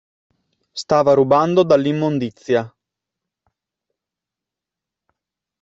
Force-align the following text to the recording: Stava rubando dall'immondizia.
Stava 0.81 1.13
rubando 1.13 1.61
dall'immondizia. 1.63 2.63